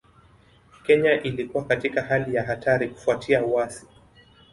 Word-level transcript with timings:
Kenya 0.83 1.21
ilikuwa 1.21 1.65
katika 1.65 2.01
hali 2.01 2.35
ya 2.35 2.43
hatari 2.43 2.87
kufuatia 2.87 3.45
uasi 3.45 3.85